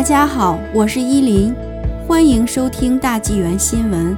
[0.00, 1.54] 大家好，我是依林，
[2.08, 4.16] 欢迎收听大纪元新闻。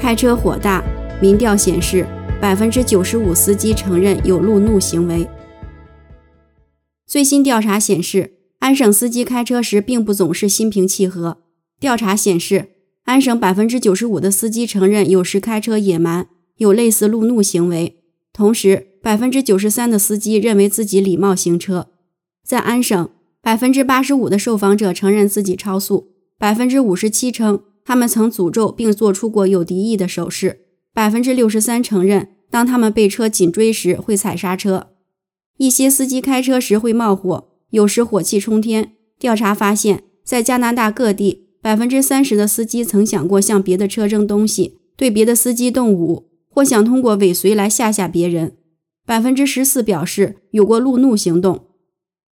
[0.00, 0.82] 开车火大，
[1.22, 2.04] 民调显示，
[2.40, 5.28] 百分之九十五司机承认有路怒行为。
[7.06, 11.38] 最新调查显示，安省司机开车时并不总是心平气和。
[11.78, 12.70] 调查显示，
[13.04, 17.98] 安省百分之九十五的司机承认有时开车野蛮，有类似路怒行为。
[18.32, 21.86] 同时，百分之九十三的司机认为自己礼貌行车。
[22.44, 23.08] 在安省。
[23.44, 30.60] 百分之八十五的受访者承认自己超速，百分之五十七称他们曾诅咒并做出过有敌意的手势，
[30.94, 34.86] 百分之六十三承认当他们被车紧追时会踩刹车。
[35.58, 38.92] 一些司机开车时会冒火，有时火气冲天。
[39.18, 48.56] 调查发现，在加拿大各地，百分之三十的司机曾想过向别的车扔东西，对别的司机动武，或想通过尾随来吓吓别人。
[49.04, 51.66] 百分之十四表示有过路怒行动。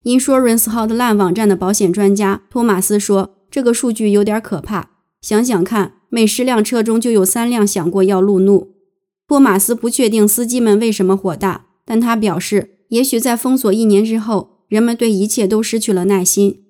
[0.07, 4.91] Insurance Hotline 网站的保险专家托马斯说：“这个数据有点可怕。
[5.19, 8.69] 想想看，每十辆车中就有三辆想过要路怒。”
[9.27, 16.61] 托马斯不确定司机们为什么火大，但他表示，也许在封锁一年之后，人们对一切都失去了耐心。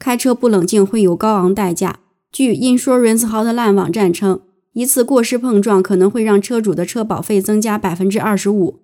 [0.00, 2.00] 开车不冷静会有高昂代价。
[2.32, 4.40] 据 Insurance Hotline 网站称，
[4.72, 8.80] 一次过失碰撞可能会让车主的车保费增加百分之二十五。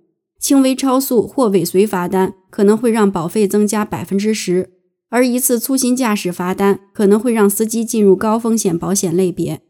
[0.46, 4.70] 轻微超速或尾随罚单可能会让保费增加百分之十，
[5.08, 9.60] 而一次粗心驾驶罚单可能会让司机进入高风险保险类别。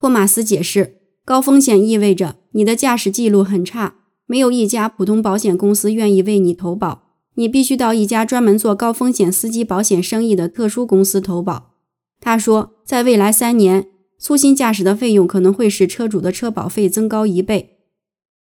[0.00, 3.94] 托马斯解释，高风险意味着你的驾驶记录很差，
[4.26, 7.04] 没有一家普通保险公司愿意为你投保，
[7.36, 11.74] 你必须到一家专门做高风险司机保险生意的特殊公司投保。
[12.20, 13.86] 他说，在未来三年，
[14.18, 17.75] 粗心驾驶的费用可能会使车主的车保费增高一倍。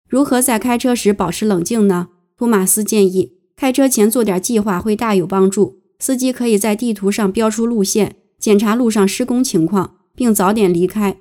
[0.07, 2.09] 如何在开车时保持冷静呢？
[2.37, 5.79] 托马斯建议，开车前做点计划会大有帮助。
[5.99, 11.17] 司机可以在地图上标出路线，检查路上施工情况，并早点离开。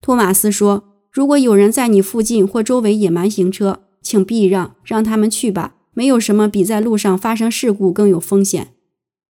[0.00, 5.76] 托马斯说：“如果有人在你附近或周围野蛮行车，请避让，让他们去吧。
[5.94, 8.72] 没有什么比在路上发生事故更有风险。”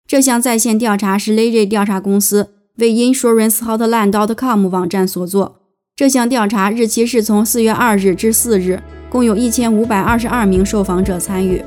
[0.07, 5.63] 这项在线调查是 l a z y 调查公司为 InsuranceHotline.com 网站所做。
[5.97, 8.83] 这项调查日期是从四月二日至四日。
[9.15, 11.65] 共有一千五百二十二名受访者参与。